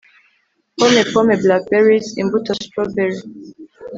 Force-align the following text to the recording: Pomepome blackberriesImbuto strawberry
Pomepome 0.77 1.33
blackberriesImbuto 1.43 2.51
strawberry 2.63 3.19